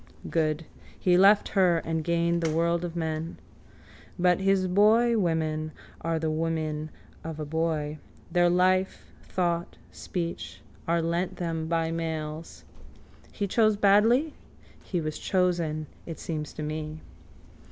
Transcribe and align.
Good: 0.31 0.65
he 0.99 1.15
left 1.15 1.49
her 1.49 1.77
and 1.77 2.03
gained 2.03 2.41
the 2.41 2.49
world 2.49 2.83
of 2.83 2.95
men. 2.95 3.37
But 4.17 4.39
his 4.39 4.67
boywomen 4.67 5.73
are 6.01 6.17
the 6.17 6.31
women 6.31 6.89
of 7.23 7.39
a 7.39 7.45
boy. 7.45 7.99
Their 8.31 8.49
life, 8.49 9.11
thought, 9.21 9.77
speech 9.91 10.59
are 10.87 11.03
lent 11.03 11.35
them 11.35 11.67
by 11.67 11.91
males. 11.91 12.65
He 13.31 13.45
chose 13.45 13.75
badly? 13.77 14.33
He 14.83 14.99
was 14.99 15.19
chosen, 15.19 15.85
it 16.07 16.17
seems 16.17 16.51
to 16.53 16.63
me. 16.63 17.01